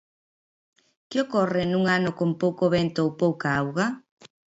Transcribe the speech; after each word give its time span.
¿Que 1.09 1.17
ocorre 1.25 1.63
nun 1.67 1.83
ano 1.97 2.11
con 2.19 2.29
pouco 2.41 2.63
vento 2.75 2.99
ou 3.05 3.09
pouca 3.23 3.47
auga? 3.61 3.87